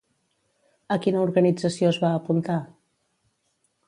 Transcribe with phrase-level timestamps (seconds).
[0.95, 2.57] A quina organització es va apuntar?